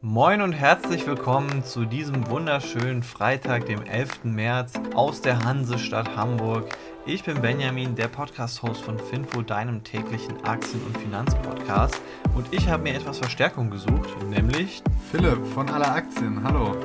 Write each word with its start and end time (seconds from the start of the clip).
Moin 0.00 0.42
und 0.42 0.52
herzlich 0.52 1.04
willkommen 1.08 1.64
zu 1.64 1.84
diesem 1.84 2.28
wunderschönen 2.28 3.02
Freitag, 3.02 3.66
dem 3.66 3.82
11. 3.84 4.22
März 4.22 4.74
aus 4.94 5.22
der 5.22 5.40
Hansestadt 5.42 6.14
Hamburg. 6.14 6.68
Ich 7.04 7.24
bin 7.24 7.42
Benjamin, 7.42 7.96
der 7.96 8.06
Podcast-Host 8.06 8.80
von 8.80 8.96
Finfo, 9.00 9.42
deinem 9.42 9.82
täglichen 9.82 10.44
Aktien- 10.44 10.84
und 10.86 10.96
Finanzpodcast. 10.98 12.00
Und 12.36 12.46
ich 12.54 12.68
habe 12.68 12.84
mir 12.84 12.94
etwas 12.94 13.18
Verstärkung 13.18 13.70
gesucht, 13.70 14.08
nämlich 14.30 14.84
Philipp 15.10 15.44
von 15.52 15.68
aller 15.68 15.92
Aktien. 15.92 16.44
Hallo. 16.44 16.76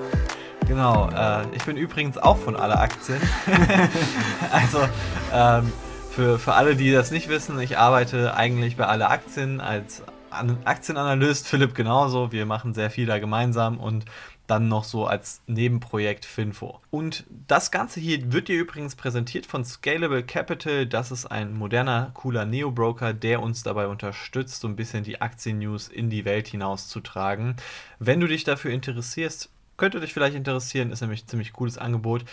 Genau, 0.68 1.08
äh, 1.12 1.46
ich 1.56 1.64
bin 1.66 1.78
übrigens 1.78 2.18
auch 2.18 2.38
von 2.38 2.56
aller 2.56 2.80
Aktien. 2.80 3.22
also 4.52 4.80
ähm, 5.32 5.72
für, 6.10 6.40
für 6.40 6.54
alle, 6.54 6.76
die 6.76 6.92
das 6.92 7.12
nicht 7.12 7.30
wissen, 7.30 7.60
ich 7.60 7.78
arbeite 7.78 8.36
eigentlich 8.36 8.76
bei 8.76 8.88
aller 8.88 9.12
Aktien 9.12 9.62
als 9.62 10.02
Aktienanalyst, 10.66 11.48
Philipp 11.48 11.76
genauso. 11.76 12.32
Wir 12.32 12.46
machen 12.46 12.74
sehr 12.74 12.90
viel 12.90 13.06
da 13.06 13.20
gemeinsam 13.20 13.80
und 13.80 14.06
dann 14.48 14.68
noch 14.68 14.84
so 14.84 15.06
als 15.06 15.42
Nebenprojekt 15.48 16.26
Finfo. 16.26 16.82
Und 16.92 17.26
das 17.48 17.72
Ganze 17.72 18.00
hier 18.00 18.34
wird 18.34 18.50
dir 18.50 18.60
übrigens 18.60 18.96
präsentiert 18.96 19.46
von 19.46 19.64
Scalable 19.64 20.24
Capital. 20.24 20.86
Das 20.86 21.12
ist 21.12 21.26
ein 21.26 21.54
moderner, 21.54 22.12
cooler 22.14 22.46
Neo-Broker, 22.46 23.14
der 23.14 23.42
uns 23.42 23.64
dabei 23.64 23.88
unterstützt, 23.88 24.62
so 24.62 24.68
ein 24.68 24.76
bisschen 24.76 25.04
die 25.04 25.22
Aktien-News 25.22 25.88
in 25.88 26.10
die 26.10 26.26
Welt 26.26 26.48
hinauszutragen. 26.48 27.56
Wenn 28.00 28.20
du 28.20 28.28
dich 28.28 28.44
dafür 28.44 28.72
interessierst, 28.72 29.50
könnte 29.78 30.00
dich 30.00 30.14
vielleicht 30.14 30.36
interessieren, 30.36 30.92
ist 30.92 31.02
nämlich 31.02 31.24
ein 31.24 31.28
ziemlich 31.28 31.54
cooles 31.54 31.78
Angebot 31.78 32.26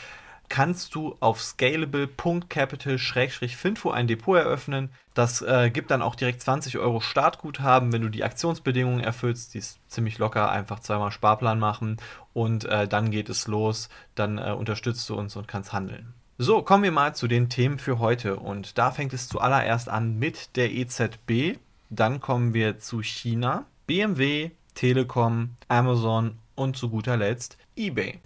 kannst 0.50 0.95
du 0.95 1.16
auf 1.20 1.40
scalable.capital-finfo 1.40 3.90
ein 3.90 4.06
Depot 4.06 4.36
eröffnen. 4.36 4.90
Das 5.14 5.40
äh, 5.40 5.70
gibt 5.70 5.90
dann 5.90 6.02
auch 6.02 6.14
direkt 6.14 6.42
20 6.42 6.76
Euro 6.76 7.00
Startguthaben, 7.00 7.90
wenn 7.92 8.02
du 8.02 8.10
die 8.10 8.24
Aktionsbedingungen 8.24 9.00
erfüllst. 9.00 9.54
Die 9.54 9.59
ist 9.59 9.78
ziemlich 9.88 10.18
locker, 10.18 10.50
einfach 10.50 10.80
zweimal 10.80 11.12
Sparplan 11.12 11.59
machen 11.59 11.96
und 12.34 12.66
äh, 12.66 12.86
dann 12.86 13.10
geht 13.10 13.30
es 13.30 13.46
los. 13.46 13.88
Dann 14.14 14.36
äh, 14.36 14.52
unterstützt 14.52 15.09
du 15.09 15.15
uns 15.15 15.37
und 15.37 15.48
kannst 15.48 15.73
handeln. 15.73 16.12
So, 16.37 16.60
kommen 16.62 16.85
wir 16.85 16.92
mal 16.92 17.14
zu 17.14 17.29
den 17.29 17.48
Themen 17.48 17.79
für 17.79 17.98
heute. 17.98 18.37
Und 18.37 18.76
da 18.76 18.90
fängt 18.90 19.12
es 19.12 19.29
zuallererst 19.29 19.88
an 19.88 20.18
mit 20.18 20.57
der 20.57 20.73
EZB. 20.73 21.59
Dann 21.90 22.20
kommen 22.20 22.54
wir 22.54 22.79
zu 22.79 23.02
China, 23.02 23.66
BMW, 23.87 24.51
Telekom, 24.74 25.57
Amazon 25.68 26.38
und 26.54 26.76
zu 26.76 26.88
guter 26.88 27.16
Letzt 27.16 27.59
eBay. 27.76 28.20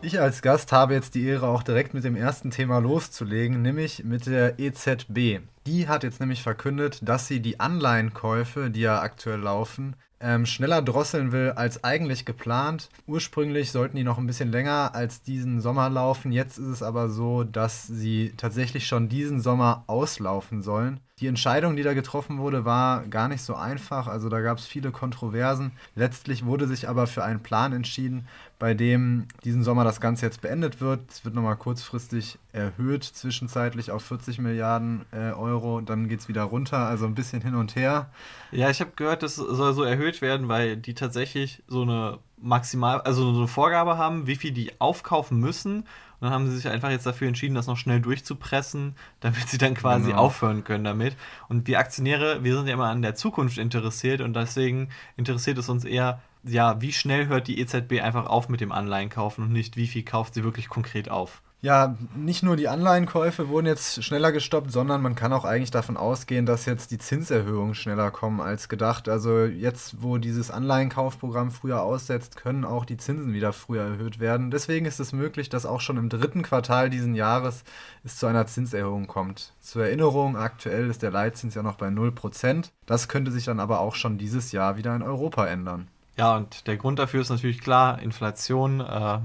Ich 0.00 0.20
als 0.20 0.42
Gast 0.42 0.70
habe 0.70 0.94
jetzt 0.94 1.16
die 1.16 1.26
Ehre, 1.26 1.48
auch 1.48 1.64
direkt 1.64 1.92
mit 1.92 2.04
dem 2.04 2.14
ersten 2.14 2.52
Thema 2.52 2.78
loszulegen, 2.78 3.62
nämlich 3.62 4.04
mit 4.04 4.26
der 4.26 4.60
EZB. 4.60 5.40
Die 5.68 5.86
hat 5.86 6.02
jetzt 6.02 6.18
nämlich 6.18 6.42
verkündet, 6.42 7.00
dass 7.02 7.26
sie 7.26 7.40
die 7.40 7.60
Anleihenkäufe, 7.60 8.70
die 8.70 8.80
ja 8.80 9.02
aktuell 9.02 9.40
laufen, 9.40 9.96
ähm, 10.20 10.46
schneller 10.46 10.80
drosseln 10.80 11.30
will 11.30 11.52
als 11.56 11.84
eigentlich 11.84 12.24
geplant. 12.24 12.88
Ursprünglich 13.06 13.70
sollten 13.70 13.96
die 13.96 14.02
noch 14.02 14.16
ein 14.16 14.26
bisschen 14.26 14.50
länger 14.50 14.94
als 14.94 15.22
diesen 15.22 15.60
Sommer 15.60 15.90
laufen. 15.90 16.32
Jetzt 16.32 16.58
ist 16.58 16.66
es 16.68 16.82
aber 16.82 17.08
so, 17.10 17.44
dass 17.44 17.86
sie 17.86 18.32
tatsächlich 18.36 18.86
schon 18.86 19.08
diesen 19.08 19.40
Sommer 19.40 19.84
auslaufen 19.86 20.62
sollen. 20.62 21.00
Die 21.20 21.26
Entscheidung, 21.26 21.76
die 21.76 21.82
da 21.82 21.94
getroffen 21.94 22.38
wurde, 22.38 22.64
war 22.64 23.02
gar 23.08 23.28
nicht 23.28 23.42
so 23.42 23.54
einfach. 23.54 24.06
Also 24.06 24.28
da 24.28 24.40
gab 24.40 24.58
es 24.58 24.66
viele 24.66 24.92
Kontroversen. 24.92 25.72
Letztlich 25.96 26.44
wurde 26.46 26.68
sich 26.68 26.88
aber 26.88 27.06
für 27.06 27.24
einen 27.24 27.40
Plan 27.40 27.72
entschieden, 27.72 28.28
bei 28.58 28.74
dem 28.74 29.26
diesen 29.44 29.64
Sommer 29.64 29.84
das 29.84 30.00
Ganze 30.00 30.26
jetzt 30.26 30.40
beendet 30.40 30.80
wird. 30.80 31.10
Es 31.10 31.24
wird 31.24 31.34
nochmal 31.34 31.56
kurzfristig 31.56 32.38
erhöht, 32.52 33.04
zwischenzeitlich 33.04 33.90
auf 33.90 34.04
40 34.04 34.38
Milliarden 34.38 35.06
äh, 35.12 35.32
Euro. 35.32 35.57
Dann 35.80 36.08
geht 36.08 36.20
es 36.20 36.28
wieder 36.28 36.42
runter, 36.42 36.78
also 36.78 37.06
ein 37.06 37.14
bisschen 37.14 37.42
hin 37.42 37.54
und 37.54 37.76
her. 37.76 38.10
Ja, 38.50 38.70
ich 38.70 38.80
habe 38.80 38.92
gehört, 38.96 39.22
das 39.22 39.36
soll 39.36 39.74
so 39.74 39.82
erhöht 39.82 40.22
werden, 40.22 40.48
weil 40.48 40.76
die 40.76 40.94
tatsächlich 40.94 41.62
so 41.66 41.82
eine 41.82 42.18
maximal, 42.40 43.00
also 43.00 43.32
so 43.32 43.38
eine 43.38 43.48
Vorgabe 43.48 43.98
haben, 43.98 44.26
wie 44.26 44.36
viel 44.36 44.52
die 44.52 44.80
aufkaufen 44.80 45.38
müssen 45.40 45.84
und 46.20 46.26
dann 46.26 46.32
haben 46.32 46.48
sie 46.48 46.56
sich 46.56 46.68
einfach 46.68 46.90
jetzt 46.90 47.06
dafür 47.06 47.28
entschieden, 47.28 47.54
das 47.54 47.68
noch 47.68 47.76
schnell 47.76 48.00
durchzupressen, 48.00 48.96
damit 49.20 49.48
sie 49.48 49.58
dann 49.58 49.74
quasi 49.74 50.10
genau. 50.10 50.22
aufhören 50.22 50.64
können 50.64 50.82
damit. 50.82 51.16
Und 51.48 51.68
die 51.68 51.76
Aktionäre, 51.76 52.42
wir 52.42 52.56
sind 52.56 52.66
ja 52.66 52.74
immer 52.74 52.88
an 52.88 53.02
der 53.02 53.14
Zukunft 53.14 53.56
interessiert 53.58 54.20
und 54.20 54.34
deswegen 54.34 54.88
interessiert 55.16 55.58
es 55.58 55.68
uns 55.68 55.84
eher, 55.84 56.20
ja, 56.42 56.80
wie 56.80 56.92
schnell 56.92 57.28
hört 57.28 57.46
die 57.46 57.60
EZB 57.60 58.00
einfach 58.02 58.26
auf 58.26 58.48
mit 58.48 58.60
dem 58.60 58.72
Anleihenkaufen 58.72 59.44
und 59.44 59.52
nicht, 59.52 59.76
wie 59.76 59.86
viel 59.86 60.02
kauft 60.02 60.34
sie 60.34 60.42
wirklich 60.42 60.68
konkret 60.68 61.08
auf. 61.08 61.40
Ja, 61.60 61.96
nicht 62.14 62.44
nur 62.44 62.54
die 62.54 62.68
Anleihenkäufe 62.68 63.48
wurden 63.48 63.66
jetzt 63.66 64.04
schneller 64.04 64.30
gestoppt, 64.30 64.70
sondern 64.70 65.02
man 65.02 65.16
kann 65.16 65.32
auch 65.32 65.44
eigentlich 65.44 65.72
davon 65.72 65.96
ausgehen, 65.96 66.46
dass 66.46 66.66
jetzt 66.66 66.92
die 66.92 66.98
Zinserhöhungen 66.98 67.74
schneller 67.74 68.12
kommen 68.12 68.40
als 68.40 68.68
gedacht. 68.68 69.08
Also 69.08 69.42
jetzt, 69.44 70.00
wo 70.00 70.18
dieses 70.18 70.52
Anleihenkaufprogramm 70.52 71.50
früher 71.50 71.82
aussetzt, 71.82 72.36
können 72.36 72.64
auch 72.64 72.84
die 72.84 72.96
Zinsen 72.96 73.32
wieder 73.32 73.52
früher 73.52 73.82
erhöht 73.82 74.20
werden. 74.20 74.52
Deswegen 74.52 74.86
ist 74.86 75.00
es 75.00 75.12
möglich, 75.12 75.48
dass 75.48 75.66
auch 75.66 75.80
schon 75.80 75.96
im 75.96 76.08
dritten 76.08 76.42
Quartal 76.42 76.90
diesen 76.90 77.16
Jahres 77.16 77.64
es 78.04 78.18
zu 78.18 78.26
einer 78.26 78.46
Zinserhöhung 78.46 79.08
kommt. 79.08 79.52
Zur 79.58 79.84
Erinnerung, 79.84 80.36
aktuell 80.36 80.88
ist 80.88 81.02
der 81.02 81.10
Leitzins 81.10 81.56
ja 81.56 81.64
noch 81.64 81.74
bei 81.74 81.88
0%. 81.88 82.70
Das 82.86 83.08
könnte 83.08 83.32
sich 83.32 83.46
dann 83.46 83.58
aber 83.58 83.80
auch 83.80 83.96
schon 83.96 84.16
dieses 84.16 84.52
Jahr 84.52 84.76
wieder 84.76 84.94
in 84.94 85.02
Europa 85.02 85.44
ändern. 85.48 85.88
Ja, 86.16 86.36
und 86.36 86.68
der 86.68 86.76
Grund 86.76 87.00
dafür 87.00 87.20
ist 87.20 87.30
natürlich 87.30 87.60
klar, 87.60 88.00
Inflation. 88.00 88.80
Äh 88.80 89.18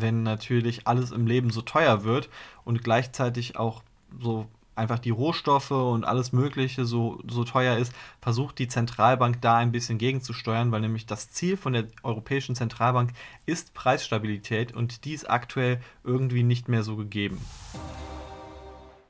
wenn 0.00 0.22
natürlich 0.22 0.86
alles 0.86 1.10
im 1.10 1.26
Leben 1.26 1.50
so 1.50 1.62
teuer 1.62 2.04
wird 2.04 2.28
und 2.64 2.82
gleichzeitig 2.82 3.56
auch 3.56 3.82
so 4.20 4.46
einfach 4.78 4.98
die 5.00 5.10
Rohstoffe 5.10 5.72
und 5.72 6.04
alles 6.04 6.32
Mögliche 6.32 6.84
so, 6.84 7.20
so 7.28 7.44
teuer 7.44 7.76
ist, 7.76 7.92
versucht 8.20 8.58
die 8.58 8.68
Zentralbank 8.68 9.42
da 9.42 9.56
ein 9.56 9.72
bisschen 9.72 9.98
gegenzusteuern, 9.98 10.70
weil 10.70 10.80
nämlich 10.80 11.04
das 11.04 11.30
Ziel 11.30 11.56
von 11.56 11.72
der 11.72 11.88
Europäischen 12.02 12.54
Zentralbank 12.54 13.10
ist 13.44 13.74
Preisstabilität 13.74 14.72
und 14.74 15.04
die 15.04 15.14
ist 15.14 15.28
aktuell 15.28 15.80
irgendwie 16.04 16.44
nicht 16.44 16.68
mehr 16.68 16.84
so 16.84 16.96
gegeben. 16.96 17.40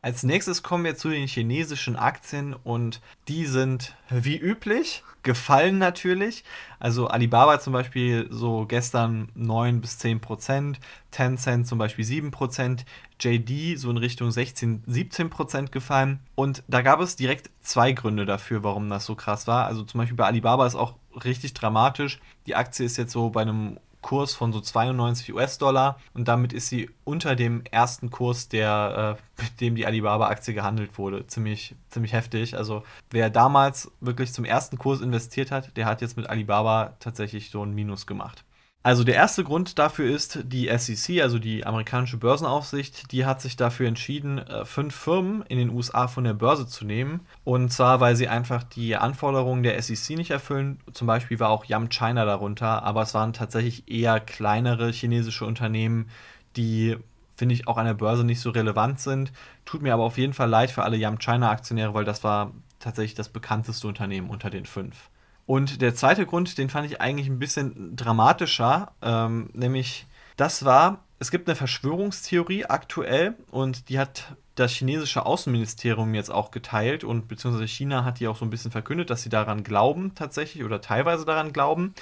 Als 0.00 0.22
nächstes 0.22 0.62
kommen 0.62 0.84
wir 0.84 0.96
zu 0.96 1.08
den 1.08 1.26
chinesischen 1.26 1.96
Aktien 1.96 2.54
und 2.54 3.00
die 3.26 3.46
sind 3.46 3.96
wie 4.10 4.36
üblich 4.36 5.02
gefallen 5.24 5.78
natürlich. 5.78 6.44
Also 6.78 7.08
Alibaba 7.08 7.58
zum 7.58 7.72
Beispiel 7.72 8.28
so 8.30 8.64
gestern 8.66 9.28
9 9.34 9.80
bis 9.80 9.98
10 9.98 10.20
Prozent, 10.20 10.78
Tencent 11.10 11.66
zum 11.66 11.78
Beispiel 11.78 12.04
7 12.04 12.30
Prozent, 12.30 12.84
JD 13.20 13.76
so 13.76 13.90
in 13.90 13.96
Richtung 13.96 14.30
16, 14.30 14.84
17 14.86 15.30
Prozent 15.30 15.72
gefallen. 15.72 16.20
Und 16.36 16.62
da 16.68 16.82
gab 16.82 17.00
es 17.00 17.16
direkt 17.16 17.50
zwei 17.60 17.90
Gründe 17.92 18.24
dafür, 18.24 18.62
warum 18.62 18.88
das 18.88 19.04
so 19.04 19.16
krass 19.16 19.48
war. 19.48 19.66
Also 19.66 19.82
zum 19.82 19.98
Beispiel 19.98 20.16
bei 20.16 20.26
Alibaba 20.26 20.66
ist 20.66 20.76
auch 20.76 20.94
richtig 21.24 21.54
dramatisch. 21.54 22.20
Die 22.46 22.54
Aktie 22.54 22.86
ist 22.86 22.96
jetzt 22.96 23.12
so 23.12 23.30
bei 23.30 23.42
einem 23.42 23.80
Kurs 24.00 24.34
von 24.34 24.52
so 24.52 24.60
92 24.60 25.34
US-Dollar 25.34 25.98
und 26.14 26.28
damit 26.28 26.52
ist 26.52 26.68
sie 26.68 26.90
unter 27.04 27.36
dem 27.36 27.62
ersten 27.70 28.10
Kurs, 28.10 28.48
der, 28.48 29.18
äh, 29.18 29.42
mit 29.42 29.60
dem 29.60 29.74
die 29.74 29.86
Alibaba-Aktie 29.86 30.54
gehandelt 30.54 30.98
wurde. 30.98 31.26
Ziemlich, 31.26 31.74
ziemlich 31.88 32.12
heftig. 32.12 32.56
Also 32.56 32.84
wer 33.10 33.30
damals 33.30 33.90
wirklich 34.00 34.32
zum 34.32 34.44
ersten 34.44 34.78
Kurs 34.78 35.00
investiert 35.00 35.50
hat, 35.50 35.76
der 35.76 35.86
hat 35.86 36.00
jetzt 36.00 36.16
mit 36.16 36.28
Alibaba 36.28 36.96
tatsächlich 37.00 37.50
so 37.50 37.62
ein 37.62 37.74
Minus 37.74 38.06
gemacht. 38.06 38.44
Also 38.88 39.04
der 39.04 39.16
erste 39.16 39.44
Grund 39.44 39.78
dafür 39.78 40.10
ist 40.10 40.38
die 40.44 40.70
SEC, 40.74 41.20
also 41.20 41.38
die 41.38 41.66
amerikanische 41.66 42.16
Börsenaufsicht, 42.16 43.12
die 43.12 43.26
hat 43.26 43.42
sich 43.42 43.54
dafür 43.54 43.86
entschieden, 43.86 44.38
äh, 44.38 44.64
fünf 44.64 44.94
Firmen 44.94 45.42
in 45.42 45.58
den 45.58 45.68
USA 45.68 46.08
von 46.08 46.24
der 46.24 46.32
Börse 46.32 46.66
zu 46.66 46.86
nehmen. 46.86 47.20
Und 47.44 47.70
zwar, 47.70 48.00
weil 48.00 48.16
sie 48.16 48.28
einfach 48.28 48.62
die 48.62 48.96
Anforderungen 48.96 49.62
der 49.62 49.76
SEC 49.82 50.16
nicht 50.16 50.30
erfüllen. 50.30 50.80
Zum 50.94 51.06
Beispiel 51.06 51.38
war 51.38 51.50
auch 51.50 51.66
Yum 51.66 51.90
China 51.90 52.24
darunter, 52.24 52.82
aber 52.82 53.02
es 53.02 53.12
waren 53.12 53.34
tatsächlich 53.34 53.90
eher 53.90 54.20
kleinere 54.20 54.90
chinesische 54.90 55.44
Unternehmen, 55.44 56.08
die 56.56 56.96
finde 57.36 57.56
ich 57.56 57.68
auch 57.68 57.76
an 57.76 57.84
der 57.84 57.92
Börse 57.92 58.24
nicht 58.24 58.40
so 58.40 58.48
relevant 58.48 59.00
sind. 59.00 59.32
Tut 59.66 59.82
mir 59.82 59.92
aber 59.92 60.04
auf 60.04 60.16
jeden 60.16 60.32
Fall 60.32 60.48
leid 60.48 60.70
für 60.70 60.84
alle 60.84 60.96
Yum 60.96 61.18
China 61.18 61.50
Aktionäre, 61.50 61.92
weil 61.92 62.06
das 62.06 62.24
war 62.24 62.52
tatsächlich 62.78 63.16
das 63.16 63.28
bekannteste 63.28 63.86
Unternehmen 63.86 64.30
unter 64.30 64.48
den 64.48 64.64
fünf. 64.64 65.10
Und 65.48 65.80
der 65.80 65.94
zweite 65.94 66.26
Grund, 66.26 66.58
den 66.58 66.68
fand 66.68 66.86
ich 66.90 67.00
eigentlich 67.00 67.26
ein 67.26 67.38
bisschen 67.38 67.96
dramatischer, 67.96 68.92
ähm, 69.00 69.48
nämlich 69.54 70.06
das 70.36 70.66
war, 70.66 71.04
es 71.20 71.30
gibt 71.30 71.48
eine 71.48 71.56
Verschwörungstheorie 71.56 72.66
aktuell 72.66 73.34
und 73.50 73.88
die 73.88 73.98
hat 73.98 74.36
das 74.56 74.72
chinesische 74.72 75.24
Außenministerium 75.24 76.12
jetzt 76.12 76.30
auch 76.30 76.50
geteilt 76.50 77.02
und 77.02 77.28
beziehungsweise 77.28 77.66
China 77.66 78.04
hat 78.04 78.20
die 78.20 78.28
auch 78.28 78.36
so 78.36 78.44
ein 78.44 78.50
bisschen 78.50 78.70
verkündet, 78.70 79.08
dass 79.08 79.22
sie 79.22 79.30
daran 79.30 79.64
glauben 79.64 80.14
tatsächlich 80.14 80.64
oder 80.64 80.82
teilweise 80.82 81.24
daran 81.24 81.54
glauben, 81.54 81.94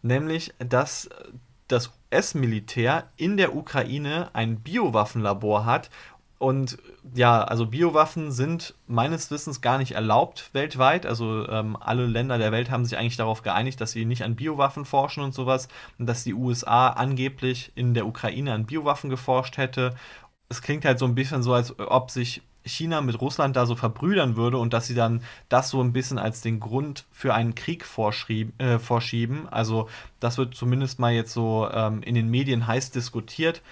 nämlich 0.00 0.54
dass 0.58 1.10
das 1.68 1.92
US-Militär 2.10 3.10
in 3.16 3.36
der 3.36 3.54
Ukraine 3.54 4.30
ein 4.32 4.60
Biowaffenlabor 4.60 5.66
hat 5.66 5.90
und 6.38 6.78
ja, 7.14 7.42
also 7.42 7.66
Biowaffen 7.66 8.32
sind 8.32 8.74
meines 8.86 9.30
Wissens 9.30 9.60
gar 9.60 9.78
nicht 9.78 9.92
erlaubt 9.92 10.50
weltweit. 10.52 11.06
Also 11.06 11.48
ähm, 11.48 11.76
alle 11.78 12.06
Länder 12.06 12.38
der 12.38 12.52
Welt 12.52 12.70
haben 12.70 12.84
sich 12.84 12.98
eigentlich 12.98 13.16
darauf 13.16 13.42
geeinigt, 13.42 13.80
dass 13.80 13.92
sie 13.92 14.04
nicht 14.04 14.24
an 14.24 14.36
Biowaffen 14.36 14.84
forschen 14.84 15.22
und 15.22 15.32
sowas. 15.32 15.68
Und 15.98 16.06
dass 16.06 16.24
die 16.24 16.34
USA 16.34 16.88
angeblich 16.88 17.72
in 17.76 17.94
der 17.94 18.06
Ukraine 18.06 18.52
an 18.52 18.66
Biowaffen 18.66 19.10
geforscht 19.10 19.56
hätte. 19.56 19.94
Es 20.48 20.60
klingt 20.60 20.84
halt 20.84 20.98
so 20.98 21.06
ein 21.06 21.14
bisschen 21.14 21.42
so, 21.42 21.54
als 21.54 21.78
ob 21.78 22.10
sich 22.10 22.42
China 22.66 23.00
mit 23.00 23.20
Russland 23.20 23.56
da 23.56 23.66
so 23.66 23.76
verbrüdern 23.76 24.36
würde 24.36 24.58
und 24.58 24.72
dass 24.72 24.86
sie 24.86 24.94
dann 24.94 25.22
das 25.48 25.70
so 25.70 25.82
ein 25.82 25.92
bisschen 25.92 26.18
als 26.18 26.40
den 26.40 26.60
Grund 26.60 27.04
für 27.10 27.34
einen 27.34 27.54
Krieg 27.54 27.84
äh, 27.84 28.78
vorschieben. 28.78 29.48
Also 29.48 29.88
das 30.20 30.38
wird 30.38 30.54
zumindest 30.54 30.98
mal 30.98 31.12
jetzt 31.12 31.32
so 31.32 31.68
ähm, 31.72 32.02
in 32.02 32.14
den 32.14 32.30
Medien 32.30 32.66
heiß 32.66 32.90
diskutiert. 32.90 33.62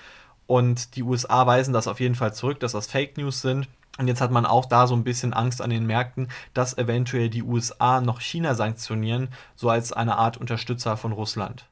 Und 0.47 0.97
die 0.97 1.03
USA 1.03 1.47
weisen 1.47 1.73
das 1.73 1.89
auf 1.89 2.01
jeden 2.01 2.15
Fall 2.15 2.35
zurück, 2.35 2.61
dass 2.61 2.73
das 2.73 2.87
Fake 2.87 3.17
News 3.17 3.41
sind. 3.41 3.69
Und 3.99 4.09
jetzt 4.09 4.21
hat 4.21 4.31
man 4.31 4.47
auch 4.47 4.65
da 4.65 4.87
so 4.87 4.95
ein 4.95 5.05
bisschen 5.05 5.35
Angst 5.35 5.61
an 5.61 5.71
den 5.71 5.87
Märkten, 5.87 6.29
dass 6.55 6.79
eventuell 6.79 7.29
die 7.29 7.43
USA 7.43 8.01
noch 8.01 8.21
China 8.21 8.55
sanktionieren, 8.55 9.29
so 9.55 9.69
als 9.69 9.93
eine 9.93 10.17
Art 10.17 10.39
Unterstützer 10.39 10.97
von 10.97 11.13
Russland. 11.13 11.67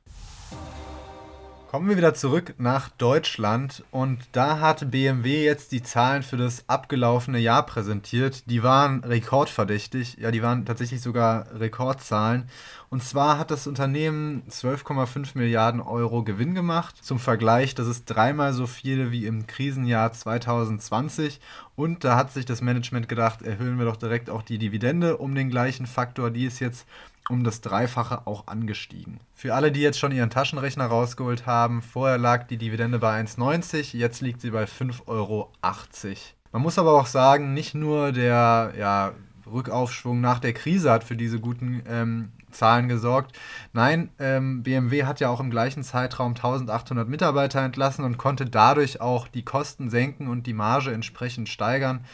Kommen 1.70 1.88
wir 1.88 1.96
wieder 1.96 2.14
zurück 2.14 2.54
nach 2.58 2.88
Deutschland 2.88 3.84
und 3.92 4.18
da 4.32 4.58
hat 4.58 4.90
BMW 4.90 5.44
jetzt 5.44 5.70
die 5.70 5.84
Zahlen 5.84 6.24
für 6.24 6.36
das 6.36 6.64
abgelaufene 6.66 7.38
Jahr 7.38 7.64
präsentiert. 7.64 8.50
Die 8.50 8.64
waren 8.64 9.04
rekordverdächtig, 9.04 10.16
ja, 10.18 10.32
die 10.32 10.42
waren 10.42 10.66
tatsächlich 10.66 11.00
sogar 11.00 11.46
Rekordzahlen. 11.54 12.48
Und 12.88 13.04
zwar 13.04 13.38
hat 13.38 13.52
das 13.52 13.68
Unternehmen 13.68 14.42
12,5 14.50 15.38
Milliarden 15.38 15.80
Euro 15.80 16.24
Gewinn 16.24 16.56
gemacht. 16.56 16.96
Zum 17.04 17.20
Vergleich, 17.20 17.76
das 17.76 17.86
ist 17.86 18.06
dreimal 18.06 18.52
so 18.52 18.66
viel 18.66 19.12
wie 19.12 19.26
im 19.26 19.46
Krisenjahr 19.46 20.12
2020. 20.12 21.38
Und 21.76 22.02
da 22.02 22.16
hat 22.16 22.32
sich 22.32 22.46
das 22.46 22.62
Management 22.62 23.08
gedacht, 23.08 23.42
erhöhen 23.42 23.78
wir 23.78 23.84
doch 23.84 23.96
direkt 23.96 24.28
auch 24.28 24.42
die 24.42 24.58
Dividende 24.58 25.18
um 25.18 25.36
den 25.36 25.50
gleichen 25.50 25.86
Faktor. 25.86 26.32
Die 26.32 26.46
ist 26.46 26.58
jetzt 26.58 26.84
um 27.30 27.44
das 27.44 27.60
Dreifache 27.60 28.26
auch 28.26 28.46
angestiegen. 28.46 29.20
Für 29.34 29.54
alle, 29.54 29.72
die 29.72 29.80
jetzt 29.80 29.98
schon 29.98 30.12
ihren 30.12 30.30
Taschenrechner 30.30 30.86
rausgeholt 30.86 31.46
haben, 31.46 31.82
vorher 31.82 32.18
lag 32.18 32.46
die 32.46 32.58
Dividende 32.58 32.98
bei 32.98 33.20
1,90, 33.20 33.96
jetzt 33.96 34.20
liegt 34.20 34.40
sie 34.40 34.50
bei 34.50 34.64
5,80 34.64 35.06
Euro. 35.06 35.52
Man 36.52 36.62
muss 36.62 36.78
aber 36.78 36.92
auch 36.92 37.06
sagen, 37.06 37.54
nicht 37.54 37.74
nur 37.74 38.12
der 38.12 38.72
ja, 38.76 39.12
Rückaufschwung 39.50 40.20
nach 40.20 40.40
der 40.40 40.52
Krise 40.52 40.90
hat 40.90 41.04
für 41.04 41.16
diese 41.16 41.40
guten 41.40 41.82
ähm, 41.88 42.32
Zahlen 42.50 42.88
gesorgt. 42.88 43.38
Nein, 43.72 44.10
ähm, 44.18 44.62
BMW 44.62 45.04
hat 45.04 45.20
ja 45.20 45.28
auch 45.28 45.40
im 45.40 45.50
gleichen 45.50 45.82
Zeitraum 45.82 46.32
1800 46.32 47.08
Mitarbeiter 47.08 47.60
entlassen 47.60 48.04
und 48.04 48.18
konnte 48.18 48.46
dadurch 48.46 49.00
auch 49.00 49.28
die 49.28 49.44
Kosten 49.44 49.90
senken 49.90 50.28
und 50.28 50.46
die 50.46 50.52
Marge 50.52 50.92
entsprechend 50.92 51.48
steigern. 51.48 52.04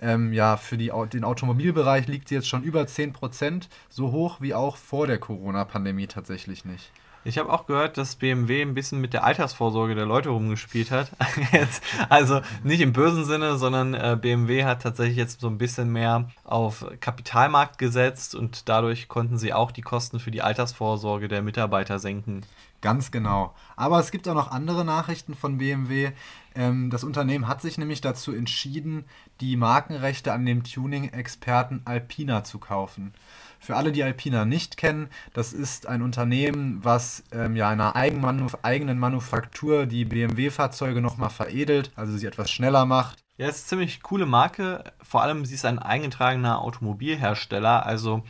Ähm, 0.00 0.32
ja, 0.32 0.56
für 0.56 0.76
die, 0.76 0.92
den 1.12 1.24
Automobilbereich 1.24 2.06
liegt 2.06 2.28
sie 2.28 2.34
jetzt 2.34 2.48
schon 2.48 2.62
über 2.62 2.86
10 2.86 3.12
Prozent, 3.12 3.68
so 3.88 4.12
hoch 4.12 4.40
wie 4.40 4.54
auch 4.54 4.76
vor 4.76 5.06
der 5.06 5.18
Corona-Pandemie 5.18 6.06
tatsächlich 6.06 6.64
nicht. 6.64 6.92
Ich 7.26 7.38
habe 7.38 7.52
auch 7.52 7.66
gehört, 7.66 7.98
dass 7.98 8.14
BMW 8.14 8.62
ein 8.62 8.74
bisschen 8.74 9.00
mit 9.00 9.12
der 9.12 9.24
Altersvorsorge 9.24 9.96
der 9.96 10.06
Leute 10.06 10.28
rumgespielt 10.28 10.92
hat. 10.92 11.10
jetzt, 11.52 11.82
also 12.08 12.40
nicht 12.62 12.80
im 12.80 12.92
bösen 12.92 13.24
Sinne, 13.24 13.56
sondern 13.56 13.94
äh, 13.94 14.16
BMW 14.20 14.64
hat 14.64 14.82
tatsächlich 14.82 15.16
jetzt 15.16 15.40
so 15.40 15.48
ein 15.48 15.58
bisschen 15.58 15.90
mehr 15.92 16.28
auf 16.44 16.86
Kapitalmarkt 17.00 17.78
gesetzt 17.78 18.36
und 18.36 18.68
dadurch 18.68 19.08
konnten 19.08 19.38
sie 19.38 19.52
auch 19.52 19.72
die 19.72 19.82
Kosten 19.82 20.20
für 20.20 20.30
die 20.30 20.42
Altersvorsorge 20.42 21.26
der 21.26 21.42
Mitarbeiter 21.42 21.98
senken. 21.98 22.42
Ganz 22.80 23.10
genau. 23.10 23.54
Aber 23.74 23.98
es 23.98 24.10
gibt 24.10 24.28
auch 24.28 24.34
noch 24.34 24.50
andere 24.50 24.84
Nachrichten 24.84 25.34
von 25.34 25.58
BMW. 25.58 26.12
Ähm, 26.54 26.90
das 26.90 27.04
Unternehmen 27.04 27.48
hat 27.48 27.62
sich 27.62 27.78
nämlich 27.78 28.00
dazu 28.00 28.32
entschieden, 28.32 29.04
die 29.40 29.56
Markenrechte 29.56 30.32
an 30.32 30.46
dem 30.46 30.62
Tuning-Experten 30.62 31.82
Alpina 31.84 32.44
zu 32.44 32.58
kaufen. 32.58 33.14
Für 33.58 33.76
alle, 33.76 33.92
die 33.92 34.02
Alpina 34.02 34.44
nicht 34.44 34.76
kennen, 34.76 35.08
das 35.32 35.52
ist 35.52 35.86
ein 35.86 36.02
Unternehmen, 36.02 36.80
was 36.82 37.24
ähm, 37.32 37.56
ja 37.56 37.68
einer 37.68 37.96
Eigenmanuf 37.96 38.58
eigenen 38.62 38.98
Manufaktur 38.98 39.86
die 39.86 40.04
BMW-Fahrzeuge 40.04 41.00
nochmal 41.00 41.30
veredelt, 41.30 41.90
also 41.96 42.16
sie 42.16 42.26
etwas 42.26 42.50
schneller 42.50 42.84
macht. 42.84 43.18
Ja, 43.38 43.48
es 43.48 43.56
ist 43.56 43.62
eine 43.64 43.80
ziemlich 43.80 44.02
coole 44.02 44.24
Marke. 44.24 44.84
Vor 45.02 45.22
allem, 45.22 45.44
sie 45.44 45.54
ist 45.54 45.66
ein 45.66 45.78
eingetragener 45.78 46.60
Automobilhersteller. 46.62 47.84
Also 47.84 48.22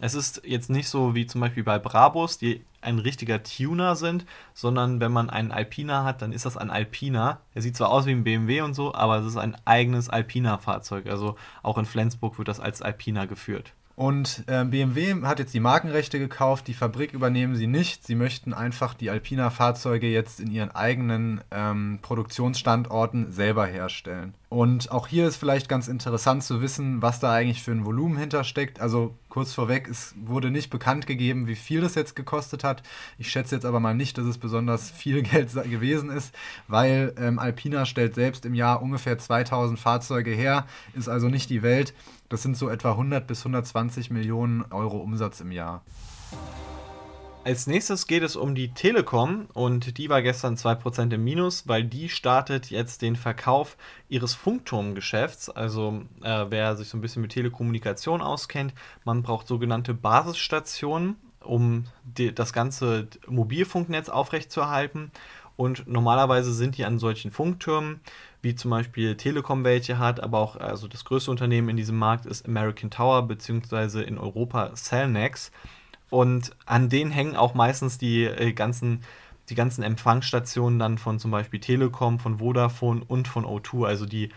es 0.00 0.14
ist 0.14 0.42
jetzt 0.44 0.70
nicht 0.70 0.88
so 0.88 1.14
wie 1.14 1.26
zum 1.26 1.40
Beispiel 1.40 1.62
bei 1.62 1.78
Brabus, 1.78 2.38
die 2.38 2.64
ein 2.80 2.98
richtiger 2.98 3.42
Tuner 3.42 3.96
sind, 3.96 4.24
sondern 4.54 5.00
wenn 5.00 5.12
man 5.12 5.28
einen 5.28 5.52
Alpina 5.52 6.04
hat, 6.04 6.22
dann 6.22 6.32
ist 6.32 6.46
das 6.46 6.56
ein 6.56 6.70
Alpina. 6.70 7.40
Er 7.54 7.62
sieht 7.62 7.76
zwar 7.76 7.90
aus 7.90 8.06
wie 8.06 8.12
ein 8.12 8.24
BMW 8.24 8.62
und 8.62 8.74
so, 8.74 8.94
aber 8.94 9.18
es 9.18 9.26
ist 9.26 9.36
ein 9.36 9.56
eigenes 9.66 10.08
Alpina-Fahrzeug. 10.08 11.06
Also 11.06 11.36
auch 11.62 11.76
in 11.76 11.84
Flensburg 11.84 12.38
wird 12.38 12.48
das 12.48 12.60
als 12.60 12.80
Alpina 12.80 13.26
geführt. 13.26 13.74
Und 13.96 14.44
äh, 14.46 14.64
BMW 14.64 15.22
hat 15.24 15.40
jetzt 15.40 15.52
die 15.52 15.60
Markenrechte 15.60 16.18
gekauft, 16.18 16.68
die 16.68 16.74
Fabrik 16.74 17.12
übernehmen 17.12 17.54
sie 17.54 17.66
nicht. 17.66 18.06
Sie 18.06 18.14
möchten 18.14 18.54
einfach 18.54 18.94
die 18.94 19.10
Alpina-Fahrzeuge 19.10 20.06
jetzt 20.06 20.40
in 20.40 20.50
ihren 20.50 20.70
eigenen 20.70 21.42
ähm, 21.50 21.98
Produktionsstandorten 22.00 23.30
selber 23.30 23.66
herstellen. 23.66 24.32
Und 24.50 24.90
auch 24.90 25.06
hier 25.06 25.28
ist 25.28 25.36
vielleicht 25.36 25.68
ganz 25.68 25.86
interessant 25.86 26.42
zu 26.42 26.60
wissen, 26.60 27.00
was 27.02 27.20
da 27.20 27.32
eigentlich 27.32 27.62
für 27.62 27.70
ein 27.70 27.86
Volumen 27.86 28.18
hintersteckt. 28.18 28.80
Also 28.80 29.14
kurz 29.28 29.54
vorweg, 29.54 29.86
es 29.88 30.12
wurde 30.20 30.50
nicht 30.50 30.70
bekannt 30.70 31.06
gegeben, 31.06 31.46
wie 31.46 31.54
viel 31.54 31.80
das 31.80 31.94
jetzt 31.94 32.16
gekostet 32.16 32.64
hat. 32.64 32.82
Ich 33.16 33.30
schätze 33.30 33.54
jetzt 33.54 33.64
aber 33.64 33.78
mal 33.78 33.94
nicht, 33.94 34.18
dass 34.18 34.26
es 34.26 34.38
besonders 34.38 34.90
viel 34.90 35.22
Geld 35.22 35.52
gewesen 35.54 36.10
ist, 36.10 36.34
weil 36.66 37.14
ähm, 37.16 37.38
Alpina 37.38 37.86
stellt 37.86 38.16
selbst 38.16 38.44
im 38.44 38.54
Jahr 38.54 38.82
ungefähr 38.82 39.18
2000 39.18 39.78
Fahrzeuge 39.78 40.32
her, 40.32 40.66
ist 40.94 41.08
also 41.08 41.28
nicht 41.28 41.48
die 41.48 41.62
Welt. 41.62 41.94
Das 42.28 42.42
sind 42.42 42.56
so 42.56 42.68
etwa 42.68 42.90
100 42.90 43.28
bis 43.28 43.42
120 43.42 44.10
Millionen 44.10 44.64
Euro 44.72 44.96
Umsatz 44.96 45.40
im 45.40 45.52
Jahr. 45.52 45.84
Als 47.42 47.66
nächstes 47.66 48.06
geht 48.06 48.22
es 48.22 48.36
um 48.36 48.54
die 48.54 48.74
Telekom 48.74 49.46
und 49.54 49.96
die 49.96 50.10
war 50.10 50.20
gestern 50.20 50.56
2% 50.56 51.14
im 51.14 51.24
Minus, 51.24 51.66
weil 51.66 51.84
die 51.84 52.10
startet 52.10 52.68
jetzt 52.68 53.00
den 53.00 53.16
Verkauf 53.16 53.78
ihres 54.10 54.34
Funkturmgeschäfts. 54.34 55.48
Also 55.48 56.02
äh, 56.22 56.46
wer 56.50 56.76
sich 56.76 56.88
so 56.88 56.98
ein 56.98 57.00
bisschen 57.00 57.22
mit 57.22 57.32
Telekommunikation 57.32 58.20
auskennt, 58.20 58.74
man 59.06 59.22
braucht 59.22 59.48
sogenannte 59.48 59.94
Basisstationen, 59.94 61.16
um 61.42 61.86
die, 62.04 62.34
das 62.34 62.52
ganze 62.52 63.08
Mobilfunknetz 63.26 64.10
aufrechtzuerhalten. 64.10 65.10
Und 65.56 65.86
normalerweise 65.88 66.52
sind 66.52 66.76
die 66.76 66.84
an 66.84 66.98
solchen 66.98 67.30
Funktürmen, 67.30 68.00
wie 68.42 68.54
zum 68.54 68.70
Beispiel 68.70 69.16
Telekom 69.16 69.64
welche 69.64 69.98
hat, 69.98 70.22
aber 70.22 70.40
auch 70.40 70.56
also 70.56 70.88
das 70.88 71.06
größte 71.06 71.30
Unternehmen 71.30 71.70
in 71.70 71.76
diesem 71.78 71.98
Markt 71.98 72.26
ist 72.26 72.46
American 72.46 72.90
Tower, 72.90 73.22
beziehungsweise 73.22 74.02
in 74.02 74.18
Europa 74.18 74.74
Cellnex. 74.74 75.50
Und 76.10 76.50
an 76.66 76.88
denen 76.88 77.10
hängen 77.10 77.36
auch 77.36 77.54
meistens 77.54 77.96
die 77.96 78.24
äh, 78.24 78.52
ganzen 78.52 79.00
die 79.50 79.54
ganzen 79.54 79.82
Empfangsstationen 79.82 80.78
dann 80.78 80.96
von 80.96 81.18
zum 81.18 81.30
Beispiel 81.30 81.60
Telekom, 81.60 82.18
von 82.18 82.38
Vodafone 82.38 83.02
und 83.06 83.28
von 83.28 83.44
O2. 83.44 83.84
Also 83.84 84.06
die, 84.06 84.30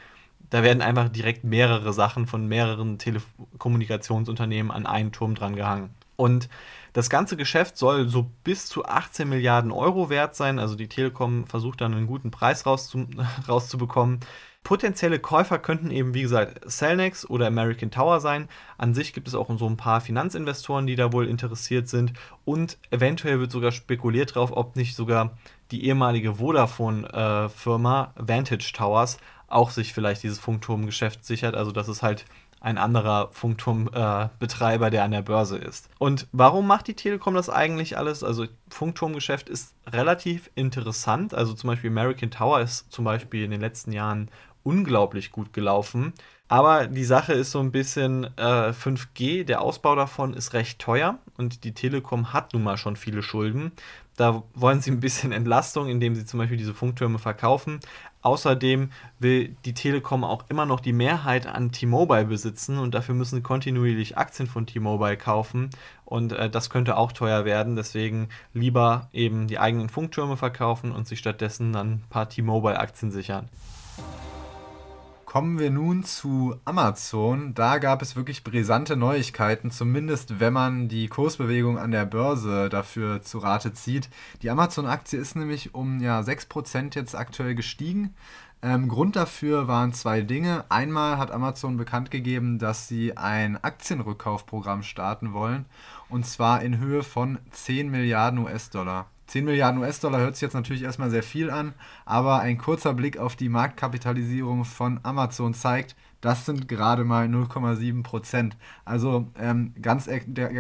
da 0.50 0.64
werden 0.64 0.82
einfach 0.82 1.08
direkt 1.10 1.44
mehrere 1.44 1.94
Sachen 1.94 2.28
von 2.28 2.48
mehreren 2.48 2.98
Telekommunikationsunternehmen 2.98 4.72
an 4.72 4.86
einen 4.86 5.12
Turm 5.12 5.36
dran 5.36 5.56
gehangen. 5.56 5.92
Und 6.16 6.50
das 6.94 7.10
ganze 7.10 7.38
Geschäft 7.38 7.78
soll 7.78 8.08
so 8.08 8.30
bis 8.44 8.68
zu 8.68 8.86
18 8.86 9.30
Milliarden 9.30 9.72
Euro 9.72 10.10
wert 10.10 10.36
sein. 10.36 10.60
Also 10.60 10.76
die 10.76 10.90
Telekom 10.90 11.48
versucht 11.48 11.82
dann 11.82 11.94
einen 11.94 12.08
guten 12.08 12.32
Preis 12.32 12.66
rauszu 12.66 13.08
rauszubekommen. 13.48 14.20
Potenzielle 14.64 15.20
Käufer 15.20 15.60
könnten 15.60 15.92
eben, 15.92 16.14
wie 16.14 16.22
gesagt, 16.22 16.62
Cellnex 16.70 17.30
oder 17.30 17.48
American 17.48 17.92
Tower 17.92 18.22
sein. 18.22 18.48
An 18.78 18.94
sich 18.94 19.14
gibt 19.14 19.28
es 19.28 19.36
auch 19.36 19.50
so 19.58 19.68
ein 19.68 19.78
paar 19.78 20.00
Finanzinvestoren, 20.00 20.88
die 20.88 20.96
da 20.96 21.12
wohl 21.12 21.28
interessiert 21.28 21.90
sind. 21.90 22.14
Und 22.46 22.78
eventuell 22.90 23.40
wird 23.40 23.52
sogar 23.52 23.74
spekuliert 23.74 24.36
drauf, 24.36 24.52
ob 24.54 24.76
nicht 24.78 24.96
sogar 24.96 25.38
die 25.72 25.86
ehemalige 25.86 26.36
Vodafone-Firma 26.36 28.14
äh, 28.16 28.28
Vantage 28.28 28.72
Towers 28.74 29.18
auch 29.48 29.70
sich 29.70 29.94
vielleicht 29.94 30.24
dieses 30.24 30.40
Funkturmgeschäft 30.40 31.26
sichert. 31.26 31.56
Also 31.56 31.72
das 31.72 31.88
ist 31.88 32.02
halt 32.02 32.26
ein 32.64 32.78
anderer 32.78 33.30
Funkturmbetreiber, 33.34 34.88
äh, 34.88 34.90
der 34.90 35.04
an 35.04 35.12
der 35.12 35.22
Börse 35.22 35.58
ist. 35.58 35.90
Und 36.00 36.28
warum 36.32 36.66
macht 36.66 36.88
die 36.88 36.94
Telekom 36.94 37.34
das 37.34 37.50
eigentlich 37.50 37.98
alles? 37.98 38.24
Also 38.24 38.46
Funkturmgeschäft 38.70 39.50
ist 39.50 39.76
relativ 39.86 40.50
interessant. 40.56 41.34
Also 41.34 41.54
zum 41.54 41.68
Beispiel 41.68 41.90
American 41.90 42.32
Tower 42.32 42.62
ist 42.62 42.90
zum 42.90 43.04
Beispiel 43.04 43.44
in 43.44 43.52
den 43.52 43.60
letzten 43.60 43.92
Jahren 43.92 44.30
unglaublich 44.64 45.32
gut 45.32 45.54
gelaufen. 45.54 46.14
Aber 46.48 46.88
die 46.88 47.06
Sache 47.06 47.34
ist 47.34 47.52
so 47.52 47.60
ein 47.60 47.72
bisschen 47.72 48.26
äh, 48.38 48.70
5G, 48.72 49.44
der 49.44 49.62
Ausbau 49.62 49.96
davon 49.96 50.34
ist 50.34 50.54
recht 50.54 50.78
teuer 50.78 51.18
und 51.38 51.64
die 51.64 51.74
Telekom 51.74 52.34
hat 52.34 52.54
nun 52.54 52.64
mal 52.64 52.78
schon 52.78 52.96
viele 52.96 53.24
Schulden. 53.24 53.72
Da 54.18 54.44
wollen 54.54 54.80
sie 54.80 54.92
ein 54.92 55.00
bisschen 55.00 55.32
Entlastung, 55.32 55.90
indem 55.90 56.14
sie 56.14 56.26
zum 56.26 56.38
Beispiel 56.38 56.58
diese 56.58 56.76
Funktürme 56.76 57.18
verkaufen. 57.18 57.80
Außerdem 58.22 58.92
will 59.20 59.56
die 59.66 59.74
Telekom 59.74 60.24
auch 60.24 60.46
immer 60.50 60.66
noch 60.66 60.80
die 60.80 60.94
Mehrheit 60.94 61.48
an 61.48 61.72
T-Mobile 61.72 62.26
besitzen 62.26 62.78
und 62.78 62.94
dafür 62.94 63.16
müssen 63.16 63.38
sie 63.38 63.42
kontinuierlich 63.42 64.18
Aktien 64.18 64.48
von 64.48 64.68
T-Mobile 64.68 65.18
kaufen 65.18 65.72
und 66.06 66.34
äh, 66.34 66.50
das 66.50 66.70
könnte 66.70 66.98
auch 66.98 67.12
teuer 67.14 67.46
werden. 67.46 67.76
Deswegen 67.76 68.30
lieber 68.54 69.10
eben 69.12 69.48
die 69.48 69.60
eigenen 69.60 69.90
Funktürme 69.90 70.38
verkaufen 70.38 70.92
und 70.92 71.08
sich 71.08 71.20
stattdessen 71.20 71.74
dann 71.74 71.92
ein 71.94 72.04
paar 72.10 72.30
T-Mobile-Aktien 72.30 73.12
sichern. 73.12 73.50
Kommen 75.34 75.58
wir 75.58 75.72
nun 75.72 76.04
zu 76.04 76.58
Amazon. 76.64 77.56
Da 77.56 77.80
gab 77.80 78.04
es 78.04 78.16
wirklich 78.16 78.44
brisante 78.44 78.96
Neuigkeiten, 78.96 79.72
zumindest 79.72 80.40
wenn 80.40 80.54
man 80.54 80.90
die 80.90 81.08
Kursbewegung 81.08 81.80
an 81.80 81.90
der 81.90 82.06
Börse 82.06 82.70
dafür 82.70 83.24
zu 83.24 83.40
Rate 83.40 83.74
zieht. 83.74 84.12
Die 84.44 84.52
Amazon-Aktie 84.52 85.18
ist 85.18 85.36
nämlich 85.36 85.74
um 85.74 86.02
ja, 86.02 86.20
6% 86.20 86.94
jetzt 86.94 87.16
aktuell 87.16 87.56
gestiegen. 87.56 88.14
Ähm, 88.62 88.88
Grund 88.88 89.16
dafür 89.16 89.68
waren 89.68 89.92
zwei 89.92 90.22
Dinge. 90.22 90.66
Einmal 90.70 91.18
hat 91.18 91.32
Amazon 91.32 91.78
bekannt 91.78 92.12
gegeben, 92.12 92.60
dass 92.60 92.88
sie 92.88 93.18
ein 93.18 93.58
Aktienrückkaufprogramm 93.58 94.84
starten 94.84 95.34
wollen. 95.34 95.66
Und 96.10 96.28
zwar 96.28 96.62
in 96.62 96.78
Höhe 96.78 97.02
von 97.02 97.40
10 97.50 97.90
Milliarden 97.90 98.38
US-Dollar. 98.38 99.08
10 99.28 99.46
Milliarden 99.46 99.82
US-Dollar 99.82 100.20
hört 100.20 100.36
sich 100.36 100.42
jetzt 100.42 100.54
natürlich 100.54 100.84
erstmal 100.84 101.10
sehr 101.10 101.24
viel 101.24 101.50
an, 101.50 101.74
aber 102.06 102.40
ein 102.40 102.58
kurzer 102.58 102.94
Blick 102.94 103.18
auf 103.18 103.36
die 103.36 103.50
Marktkapitalisierung 103.50 104.66
von 104.66 105.00
Amazon 105.04 105.54
zeigt, 105.54 105.96
das 106.22 106.46
sind 106.46 106.68
gerade 106.70 107.04
mal 107.04 107.28
0,7 107.28 108.02
Prozent. 108.04 108.58
Also 108.86 109.28
ähm, 109.38 109.74
ganz, 109.82 110.10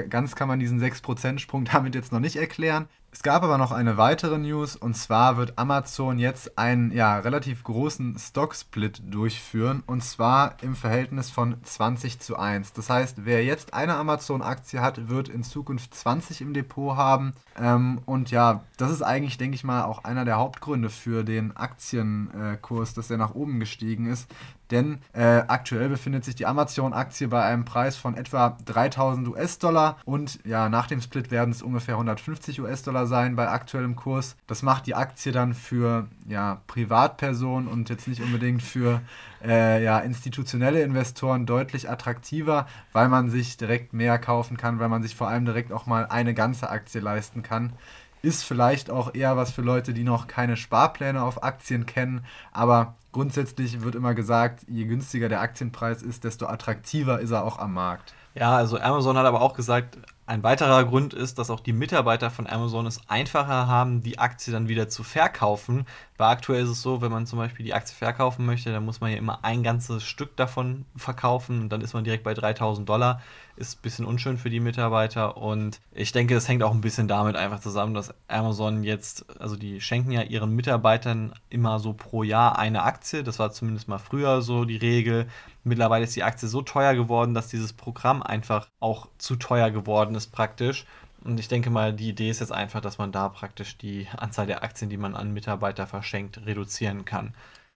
ganz 0.10 0.36
kann 0.36 0.48
man 0.48 0.60
diesen 0.60 0.79
6 0.79 1.01
Prozent 1.01 1.41
Sprung 1.41 1.65
damit 1.72 1.96
jetzt 1.96 2.12
noch 2.12 2.20
nicht 2.20 2.36
erklären. 2.36 2.88
Es 3.13 3.22
gab 3.22 3.43
aber 3.43 3.60
noch 3.60 3.72
eine 3.72 3.96
weitere 3.98 4.39
News 4.39 4.75
und 4.75 4.96
zwar 4.96 5.38
wird 5.38 5.60
Amazon 5.60 6.17
jetzt 6.17 6.58
einen 6.58 6.91
ja, 6.91 7.20
relativ 7.20 7.63
großen 7.63 8.17
Stock-Split 8.17 9.03
durchführen 9.05 9.84
und 9.86 10.03
zwar 10.03 10.55
im 10.63 10.75
Verhältnis 10.75 11.29
von 11.29 11.63
20 11.63 12.20
zu 12.20 12.39
1. 12.39 12.74
Das 12.74 12.89
heißt, 12.89 13.24
wer 13.24 13.46
jetzt 13.46 13.75
eine 13.75 13.98
Amazon-Aktie 13.98 14.82
hat, 14.82 15.10
wird 15.10 15.29
in 15.29 15.43
Zukunft 15.43 15.93
20 15.93 16.41
im 16.41 16.55
Depot 16.55 16.98
haben. 16.98 17.34
Ähm, 17.55 18.01
und 18.08 18.32
ja, 18.32 18.63
das 18.77 18.89
ist 18.89 19.03
eigentlich, 19.03 19.38
denke 19.38 19.53
ich 19.53 19.63
mal, 19.63 19.84
auch 19.84 20.03
einer 20.05 20.25
der 20.25 20.38
Hauptgründe 20.38 20.89
für 20.89 21.24
den 21.24 21.55
Aktienkurs, 21.55 22.96
dass 22.96 23.10
der 23.10 23.17
nach 23.20 23.36
oben 23.36 23.60
gestiegen 23.60 24.08
ist. 24.08 24.27
Denn 24.72 25.00
äh, 25.13 25.43
aktuell 25.48 25.89
befindet 25.89 26.25
sich 26.25 26.36
die 26.36 26.46
Amazon-Aktie 26.46 27.27
bei 27.27 27.43
einem 27.43 27.65
Preis 27.65 27.96
von 27.96 28.15
etwa 28.15 28.58
3000 28.65 29.27
US-Dollar 29.27 29.98
und 30.05 30.39
ja, 30.46 30.70
nach 30.70 30.88
dem 30.88 31.01
Split 31.01 31.32
werden 31.32 31.51
es 31.51 31.62
ungefähr 31.62 31.96
150 31.96 32.62
US-Dollar 32.62 33.08
sein 33.08 33.36
bei 33.36 33.50
aktuellem 33.50 33.96
Kurs. 33.96 34.36
Das 34.48 34.63
macht 34.63 34.88
die 34.88 34.96
Aktie 34.96 35.32
dann 35.32 35.53
für 35.53 36.08
ja, 36.27 36.62
Privatpersonen 36.67 37.67
und 37.67 37.89
jetzt 37.89 38.08
nicht 38.08 38.22
unbedingt 38.22 38.63
für 38.63 39.01
äh, 39.43 39.84
ja, 39.84 40.00
institutionelle 40.00 40.82
Investoren 40.82 41.46
deutlich 41.46 41.89
attraktiver, 41.89 42.67
weil 42.93 43.10
man 43.10 43.29
sich 43.29 43.58
direkt 43.58 43.93
mehr 43.93 44.17
kaufen 44.17 44.58
kann, 44.58 44.79
weil 44.79 44.89
man 44.89 45.03
sich 45.03 45.15
vor 45.15 45.27
allem 45.27 45.46
direkt 45.46 45.72
auch 45.72 45.86
mal 45.86 46.05
eine 46.08 46.34
ganze 46.34 46.70
Aktie 46.70 47.01
leisten 47.01 47.43
kann 47.43 47.74
ist 48.23 48.43
vielleicht 48.43 48.89
auch 48.89 49.13
eher 49.13 49.37
was 49.37 49.51
für 49.51 49.61
Leute, 49.61 49.93
die 49.93 50.03
noch 50.03 50.27
keine 50.27 50.57
Sparpläne 50.57 51.21
auf 51.21 51.43
Aktien 51.43 51.85
kennen, 51.85 52.25
aber 52.51 52.95
grundsätzlich 53.11 53.81
wird 53.81 53.95
immer 53.95 54.15
gesagt, 54.15 54.65
je 54.67 54.85
günstiger 54.85 55.29
der 55.29 55.41
Aktienpreis 55.41 56.01
ist, 56.01 56.23
desto 56.23 56.47
attraktiver 56.47 57.19
ist 57.19 57.31
er 57.31 57.43
auch 57.43 57.59
am 57.59 57.73
Markt. 57.73 58.15
Ja, 58.33 58.55
also 58.55 58.79
Amazon 58.79 59.17
hat 59.17 59.25
aber 59.25 59.41
auch 59.41 59.53
gesagt, 59.53 59.97
ein 60.33 60.41
weiterer 60.41 60.83
Grund 60.83 61.13
ist, 61.13 61.37
dass 61.37 61.51
auch 61.51 61.59
die 61.59 61.73
Mitarbeiter 61.73 62.31
von 62.31 62.47
Amazon 62.47 62.87
es 62.87 62.99
einfacher 63.07 63.67
haben, 63.67 64.01
die 64.01 64.17
Aktie 64.17 64.51
dann 64.51 64.67
wieder 64.67 64.89
zu 64.89 65.03
verkaufen. 65.03 65.85
Weil 66.17 66.29
aktuell 66.29 66.63
ist 66.63 66.69
es 66.69 66.81
so, 66.81 67.01
wenn 67.01 67.11
man 67.11 67.27
zum 67.27 67.37
Beispiel 67.37 67.65
die 67.65 67.73
Aktie 67.73 67.95
verkaufen 67.95 68.45
möchte, 68.45 68.71
dann 68.71 68.85
muss 68.85 68.99
man 68.99 69.11
ja 69.11 69.17
immer 69.17 69.43
ein 69.43 69.61
ganzes 69.61 70.03
Stück 70.03 70.35
davon 70.35 70.85
verkaufen 70.95 71.61
und 71.61 71.69
dann 71.69 71.81
ist 71.81 71.93
man 71.93 72.03
direkt 72.03 72.23
bei 72.23 72.33
3000 72.33 72.87
Dollar. 72.87 73.21
Ist 73.55 73.77
ein 73.77 73.81
bisschen 73.83 74.05
unschön 74.05 74.39
für 74.39 74.49
die 74.49 74.59
Mitarbeiter 74.59 75.37
und 75.37 75.79
ich 75.91 76.11
denke, 76.11 76.35
es 76.35 76.47
hängt 76.47 76.63
auch 76.63 76.73
ein 76.73 76.81
bisschen 76.81 77.07
damit 77.07 77.35
einfach 77.35 77.59
zusammen, 77.59 77.93
dass 77.93 78.13
Amazon 78.27 78.83
jetzt, 78.83 79.25
also 79.39 79.55
die 79.55 79.81
schenken 79.81 80.11
ja 80.11 80.23
ihren 80.23 80.55
Mitarbeitern 80.55 81.33
immer 81.49 81.79
so 81.79 81.93
pro 81.93 82.23
Jahr 82.23 82.57
eine 82.57 82.81
Aktie. 82.81 83.23
Das 83.23 83.37
war 83.37 83.51
zumindest 83.51 83.87
mal 83.87 83.99
früher 83.99 84.41
so 84.41 84.65
die 84.65 84.77
Regel. 84.77 85.27
Mittlerweile 85.63 86.03
ist 86.03 86.15
die 86.15 86.23
Aktie 86.23 86.47
so 86.47 86.61
teuer 86.61 86.95
geworden, 86.95 87.33
dass 87.33 87.47
dieses 87.47 87.73
Programm 87.73 88.23
einfach 88.23 88.69
auch 88.79 89.07
zu 89.17 89.35
teuer 89.35 89.69
geworden 89.69 90.15
ist 90.15 90.22
praktisch. 90.31 90.85
Und 91.23 91.39
ich 91.39 91.47
denke 91.47 91.69
mal, 91.69 91.93
die 91.93 92.09
Idee 92.09 92.29
ist 92.29 92.41
jetzt 92.41 92.51
einfach, 92.51 92.81
dass 92.81 92.97
man 92.97 93.11
da 93.11 93.29
praktisch 93.29 93.77
die 93.77 94.07
Anzahl 94.17 94.45
der 94.45 94.63
Aktien, 94.63 94.89
die 94.89 94.97
man 94.97 95.15
an 95.15 95.33
Mitarbeiter 95.33 95.87
verschenkt, 95.87 96.45
reduzieren 96.45 97.05
kann. 97.05 97.33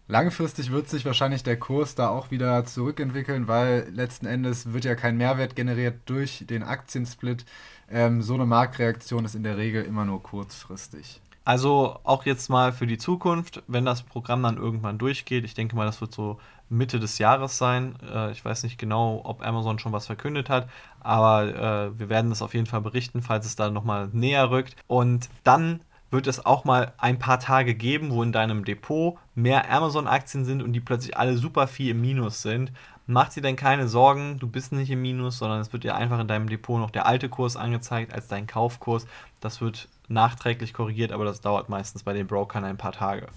Langfristig 0.09 0.71
wird 0.71 0.89
sich 0.89 1.05
wahrscheinlich 1.05 1.43
der 1.43 1.59
Kurs 1.59 1.95
da 1.95 2.09
auch 2.09 2.31
wieder 2.31 2.63
zurückentwickeln, 2.65 3.47
weil 3.47 3.89
letzten 3.91 4.25
Endes 4.25 4.71
wird 4.71 4.85
ja 4.85 4.95
kein 4.95 5.17
Mehrwert 5.17 5.55
generiert 5.55 5.99
durch 6.05 6.45
den 6.47 6.63
Aktiensplit. 6.63 7.45
Ähm, 7.89 8.21
so 8.21 8.33
eine 8.35 8.45
Marktreaktion 8.45 9.25
ist 9.25 9.35
in 9.35 9.43
der 9.43 9.57
Regel 9.57 9.83
immer 9.83 10.05
nur 10.05 10.23
kurzfristig. 10.23 11.21
Also 11.47 11.97
auch 12.03 12.25
jetzt 12.25 12.49
mal 12.49 12.73
für 12.73 12.87
die 12.87 12.97
Zukunft, 12.97 13.63
wenn 13.67 13.85
das 13.85 14.03
Programm 14.03 14.43
dann 14.43 14.57
irgendwann 14.57 14.97
durchgeht, 14.97 15.45
ich 15.45 15.53
denke 15.53 15.77
mal, 15.77 15.85
das 15.85 16.01
wird 16.01 16.13
so 16.13 16.41
Mitte 16.67 16.99
des 16.99 17.19
Jahres 17.19 17.57
sein. 17.57 17.95
Äh, 18.13 18.33
ich 18.33 18.43
weiß 18.43 18.63
nicht 18.63 18.77
genau, 18.77 19.21
ob 19.23 19.47
Amazon 19.47 19.79
schon 19.79 19.93
was 19.93 20.07
verkündet 20.07 20.49
hat, 20.49 20.67
aber 20.99 21.45
äh, 21.45 21.97
wir 21.97 22.09
werden 22.09 22.31
das 22.31 22.41
auf 22.41 22.53
jeden 22.53 22.65
Fall 22.65 22.81
berichten, 22.81 23.21
falls 23.21 23.45
es 23.45 23.55
da 23.55 23.69
nochmal 23.69 24.09
näher 24.11 24.51
rückt. 24.51 24.75
Und 24.87 25.29
dann 25.45 25.79
wird 26.11 26.27
es 26.27 26.45
auch 26.45 26.65
mal 26.65 26.91
ein 26.97 27.17
paar 27.17 27.39
Tage 27.39 27.75
geben, 27.75 28.11
wo 28.11 28.23
in 28.23 28.33
deinem 28.33 28.65
Depot 28.65 29.17
mehr 29.33 29.71
Amazon-Aktien 29.71 30.43
sind 30.43 30.61
und 30.61 30.73
die 30.73 30.81
plötzlich 30.81 31.15
alle 31.15 31.37
super 31.37 31.67
viel 31.67 31.91
im 31.91 32.01
Minus 32.01 32.41
sind. 32.41 32.73
Mach 33.09 33.29
dir 33.29 33.41
denn 33.41 33.55
keine 33.55 33.87
Sorgen, 33.87 34.37
du 34.37 34.47
bist 34.47 34.73
nicht 34.73 34.91
im 34.91 35.01
Minus, 35.01 35.37
sondern 35.37 35.61
es 35.61 35.71
wird 35.71 35.85
dir 35.85 35.95
einfach 35.95 36.19
in 36.19 36.27
deinem 36.27 36.49
Depot 36.49 36.77
noch 36.77 36.91
der 36.91 37.05
alte 37.05 37.29
Kurs 37.29 37.55
angezeigt 37.55 38.13
als 38.13 38.27
dein 38.27 38.47
Kaufkurs. 38.47 39.07
Das 39.39 39.61
wird 39.61 39.87
nachträglich 40.09 40.73
korrigiert, 40.73 41.13
aber 41.13 41.23
das 41.23 41.39
dauert 41.39 41.69
meistens 41.69 42.03
bei 42.03 42.11
den 42.11 42.27
Brokern 42.27 42.65
ein 42.65 42.75
paar 42.75 42.91
Tage. 42.91 43.27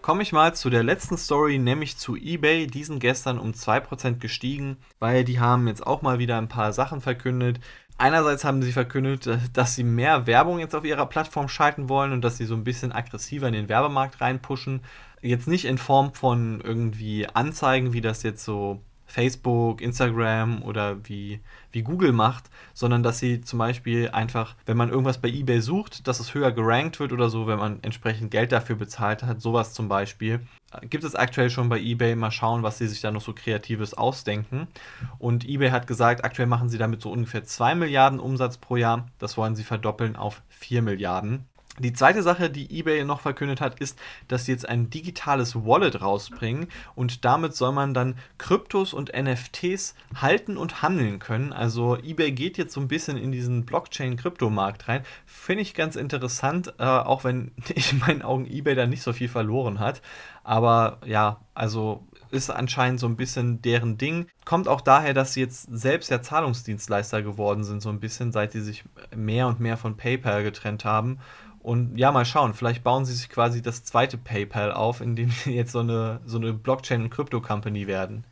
Komme 0.00 0.22
ich 0.22 0.32
mal 0.32 0.54
zu 0.54 0.70
der 0.70 0.82
letzten 0.82 1.18
Story, 1.18 1.58
nämlich 1.58 1.98
zu 1.98 2.16
eBay. 2.16 2.66
Die 2.66 2.82
sind 2.82 3.00
gestern 3.00 3.38
um 3.38 3.50
2% 3.50 4.14
gestiegen, 4.20 4.78
weil 5.00 5.22
die 5.22 5.38
haben 5.38 5.68
jetzt 5.68 5.86
auch 5.86 6.00
mal 6.00 6.18
wieder 6.18 6.38
ein 6.38 6.48
paar 6.48 6.72
Sachen 6.72 7.02
verkündet. 7.02 7.60
Einerseits 7.98 8.42
haben 8.42 8.62
sie 8.62 8.72
verkündet, 8.72 9.28
dass 9.52 9.74
sie 9.74 9.84
mehr 9.84 10.26
Werbung 10.26 10.60
jetzt 10.60 10.74
auf 10.74 10.84
ihrer 10.84 11.04
Plattform 11.04 11.48
schalten 11.48 11.90
wollen 11.90 12.12
und 12.12 12.22
dass 12.22 12.38
sie 12.38 12.46
so 12.46 12.54
ein 12.54 12.64
bisschen 12.64 12.90
aggressiver 12.90 13.48
in 13.48 13.52
den 13.52 13.68
Werbemarkt 13.68 14.22
reinpushen. 14.22 14.80
Jetzt 15.22 15.48
nicht 15.48 15.64
in 15.64 15.78
Form 15.78 16.14
von 16.14 16.60
irgendwie 16.60 17.26
Anzeigen, 17.26 17.92
wie 17.92 18.00
das 18.00 18.22
jetzt 18.22 18.44
so 18.44 18.80
Facebook, 19.08 19.80
Instagram 19.80 20.62
oder 20.62 20.98
wie, 21.08 21.40
wie 21.72 21.82
Google 21.82 22.12
macht, 22.12 22.44
sondern 22.74 23.02
dass 23.02 23.18
sie 23.18 23.40
zum 23.40 23.58
Beispiel 23.58 24.10
einfach, 24.10 24.54
wenn 24.66 24.76
man 24.76 24.90
irgendwas 24.90 25.18
bei 25.18 25.28
eBay 25.28 25.60
sucht, 25.60 26.06
dass 26.06 26.20
es 26.20 26.34
höher 26.34 26.52
gerankt 26.52 27.00
wird 27.00 27.12
oder 27.12 27.30
so, 27.30 27.46
wenn 27.46 27.58
man 27.58 27.78
entsprechend 27.82 28.30
Geld 28.30 28.52
dafür 28.52 28.76
bezahlt 28.76 29.22
hat, 29.22 29.40
sowas 29.40 29.72
zum 29.72 29.88
Beispiel. 29.88 30.40
Gibt 30.82 31.04
es 31.04 31.14
aktuell 31.14 31.48
schon 31.48 31.70
bei 31.70 31.80
eBay, 31.80 32.14
mal 32.14 32.30
schauen, 32.30 32.62
was 32.62 32.76
sie 32.76 32.86
sich 32.86 33.00
da 33.00 33.10
noch 33.10 33.22
so 33.22 33.32
Kreatives 33.32 33.94
ausdenken. 33.94 34.68
Und 35.18 35.48
eBay 35.48 35.70
hat 35.70 35.86
gesagt, 35.86 36.24
aktuell 36.24 36.46
machen 36.46 36.68
sie 36.68 36.76
damit 36.76 37.00
so 37.00 37.10
ungefähr 37.10 37.42
2 37.42 37.74
Milliarden 37.74 38.20
Umsatz 38.20 38.58
pro 38.58 38.76
Jahr. 38.76 39.08
Das 39.18 39.38
wollen 39.38 39.56
sie 39.56 39.64
verdoppeln 39.64 40.16
auf 40.16 40.42
4 40.50 40.82
Milliarden. 40.82 41.46
Die 41.78 41.92
zweite 41.92 42.22
Sache, 42.22 42.50
die 42.50 42.78
eBay 42.78 43.04
noch 43.04 43.20
verkündet 43.20 43.60
hat, 43.60 43.80
ist, 43.80 43.98
dass 44.26 44.44
sie 44.44 44.52
jetzt 44.52 44.68
ein 44.68 44.90
digitales 44.90 45.54
Wallet 45.54 46.00
rausbringen 46.00 46.68
und 46.94 47.24
damit 47.24 47.54
soll 47.54 47.72
man 47.72 47.94
dann 47.94 48.16
Kryptos 48.38 48.92
und 48.92 49.12
NFTs 49.14 49.94
halten 50.14 50.56
und 50.56 50.82
handeln 50.82 51.18
können. 51.18 51.52
Also 51.52 51.96
eBay 51.96 52.32
geht 52.32 52.58
jetzt 52.58 52.74
so 52.74 52.80
ein 52.80 52.88
bisschen 52.88 53.16
in 53.16 53.32
diesen 53.32 53.64
Blockchain-Kryptomarkt 53.64 54.88
rein. 54.88 55.04
Finde 55.26 55.62
ich 55.62 55.74
ganz 55.74 55.96
interessant, 55.96 56.74
äh, 56.78 56.84
auch 56.84 57.24
wenn 57.24 57.52
in 57.90 57.98
meinen 57.98 58.22
Augen 58.22 58.46
eBay 58.46 58.74
da 58.74 58.86
nicht 58.86 59.02
so 59.02 59.12
viel 59.12 59.28
verloren 59.28 59.78
hat. 59.78 60.02
Aber 60.44 60.98
ja, 61.04 61.40
also 61.54 62.06
ist 62.30 62.50
anscheinend 62.50 63.00
so 63.00 63.06
ein 63.06 63.16
bisschen 63.16 63.62
deren 63.62 63.98
Ding. 63.98 64.26
Kommt 64.44 64.68
auch 64.68 64.80
daher, 64.80 65.14
dass 65.14 65.34
sie 65.34 65.40
jetzt 65.40 65.68
selbst 65.70 66.10
ja 66.10 66.20
Zahlungsdienstleister 66.22 67.22
geworden 67.22 67.64
sind, 67.64 67.80
so 67.80 67.88
ein 67.88 68.00
bisschen, 68.00 68.32
seit 68.32 68.52
sie 68.52 68.60
sich 68.60 68.84
mehr 69.14 69.46
und 69.46 69.60
mehr 69.60 69.76
von 69.76 69.96
PayPal 69.96 70.42
getrennt 70.42 70.84
haben. 70.84 71.18
Und 71.68 71.98
ja, 71.98 72.10
mal 72.12 72.24
schauen, 72.24 72.54
vielleicht 72.54 72.82
bauen 72.82 73.04
sie 73.04 73.12
sich 73.12 73.28
quasi 73.28 73.60
das 73.60 73.84
zweite 73.84 74.16
PayPal 74.16 74.72
auf, 74.72 75.02
indem 75.02 75.30
sie 75.30 75.50
jetzt 75.54 75.72
so 75.72 75.80
eine, 75.80 76.18
so 76.24 76.38
eine 76.38 76.54
Blockchain- 76.54 77.02
und 77.02 77.10
Krypto-Company 77.10 77.86
werden. 77.86 78.24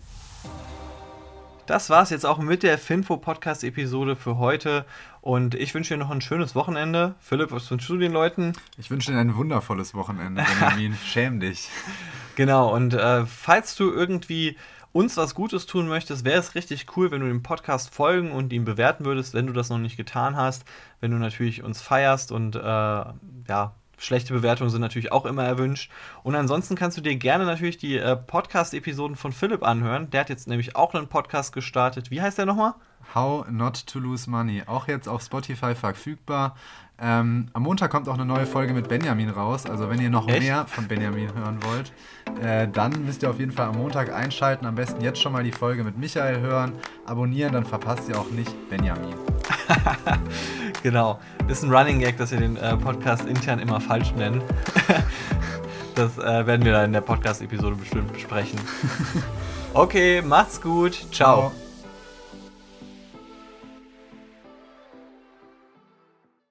Das 1.67 1.91
war 1.91 2.03
es 2.03 2.09
jetzt 2.09 2.25
auch 2.25 2.39
mit 2.39 2.63
der 2.63 2.79
Finfo-Podcast-Episode 2.79 4.17
für 4.17 4.39
heute. 4.39 4.87
Und 5.21 5.55
ich 5.55 5.75
wünsche 5.75 5.93
dir 5.93 5.99
noch 5.99 6.09
ein 6.09 6.23
schönes 6.23 6.55
Wochenende. 6.55 7.15
Philipp, 7.21 7.53
was 7.53 7.71
wünschst 7.71 7.91
du 7.91 7.99
den 7.99 8.13
Leuten? 8.13 8.55
Ich 8.79 8.91
wünsche 8.91 9.13
dir 9.13 9.19
ein 9.19 9.37
wundervolles 9.37 9.93
Wochenende, 9.93 10.43
Benjamin. 10.43 10.97
Schäm 11.05 11.39
dich. 11.39 11.69
Genau, 12.37 12.75
und 12.75 12.95
äh, 12.95 13.27
falls 13.27 13.77
du 13.77 13.93
irgendwie 13.93 14.57
uns 14.97 15.17
was 15.19 15.35
Gutes 15.35 15.67
tun 15.67 15.89
möchtest, 15.89 16.25
wäre 16.25 16.39
es 16.39 16.55
richtig 16.55 16.87
cool, 16.97 17.11
wenn 17.11 17.21
du 17.21 17.29
dem 17.29 17.43
Podcast 17.43 17.95
folgen 17.95 18.33
und 18.33 18.51
ihn 18.53 18.65
bewerten 18.65 19.05
würdest, 19.05 19.35
wenn 19.35 19.47
du 19.47 19.53
das 19.53 19.69
noch 19.69 19.79
nicht 19.79 19.99
getan 19.99 20.37
hast. 20.37 20.65
Wenn 21.01 21.11
du 21.11 21.19
natürlich 21.19 21.63
uns 21.63 21.83
feierst 21.83 22.33
und 22.33 22.57
äh, 22.57 22.61
ja, 22.61 23.75
schlechte 23.99 24.33
Bewertungen 24.33 24.71
sind 24.71 24.81
natürlich 24.81 25.13
auch 25.13 25.27
immer 25.27 25.45
erwünscht. 25.45 25.91
Und 26.23 26.35
ansonsten 26.35 26.77
kannst 26.77 26.97
du 26.97 27.03
dir 27.03 27.15
gerne 27.17 27.45
natürlich 27.45 27.77
die 27.77 27.99
äh, 27.99 28.17
Podcast-Episoden 28.17 29.17
von 29.17 29.33
Philipp 29.33 29.63
anhören. 29.63 30.09
Der 30.11 30.21
hat 30.21 30.31
jetzt 30.31 30.49
nämlich 30.49 30.77
auch 30.77 30.95
einen 30.95 31.09
Podcast 31.09 31.53
gestartet. 31.53 32.11
Wie 32.11 32.23
heißt 32.23 32.39
der 32.39 32.47
nochmal? 32.47 32.73
How 33.15 33.47
Not 33.49 33.87
to 33.87 33.99
Lose 33.99 34.29
Money. 34.31 34.63
Auch 34.67 34.89
jetzt 34.89 35.09
auf 35.09 35.23
Spotify 35.23 35.75
verfügbar. 35.75 36.57
Ähm, 36.99 37.49
am 37.53 37.63
Montag 37.63 37.91
kommt 37.91 38.09
auch 38.09 38.15
eine 38.15 38.25
neue 38.25 38.47
Folge 38.47 38.73
mit 38.73 38.89
Benjamin 38.89 39.29
raus. 39.29 39.67
Also 39.67 39.91
wenn 39.91 40.01
ihr 40.01 40.09
noch 40.09 40.29
Echt? 40.29 40.41
mehr 40.41 40.67
von 40.67 40.89
Benjamin 40.89 41.35
hören 41.35 41.59
wollt, 41.63 41.93
äh, 42.43 42.69
dann 42.69 43.05
müsst 43.05 43.23
ihr 43.23 43.31
auf 43.31 43.39
jeden 43.39 43.53
Fall 43.53 43.69
am 43.69 43.77
Montag 43.77 44.13
einschalten. 44.13 44.65
Am 44.65 44.77
besten 44.77 45.03
jetzt 45.03 45.21
schon 45.21 45.33
mal 45.33 45.45
die 45.45 45.53
Folge 45.53 45.85
mit 45.85 45.99
Michael 45.99 46.41
hören, 46.41 46.73
abonnieren, 47.05 47.53
dann 47.53 47.67
verpasst 47.67 48.09
ihr 48.09 48.19
auch 48.19 48.31
nicht 48.31 48.51
Benjamin. 48.71 49.15
genau. 50.83 51.19
Ist 51.49 51.63
ein 51.63 51.71
Running 51.71 52.01
Gag, 52.01 52.17
dass 52.17 52.31
wir 52.31 52.39
den 52.39 52.57
äh, 52.57 52.77
Podcast 52.77 53.27
intern 53.27 53.59
immer 53.59 53.81
falsch 53.81 54.13
nennen. 54.15 54.43
das 55.95 56.17
äh, 56.17 56.47
werden 56.47 56.65
wir 56.65 56.73
dann 56.73 56.87
in 56.87 56.93
der 56.95 57.03
Podcast-Episode 57.03 57.77
bestimmt 57.77 58.11
besprechen. 58.13 58.59
okay, 59.75 60.23
macht's 60.23 60.63
gut. 60.63 60.95
Ciao. 61.13 61.51
Ciao. 61.51 61.66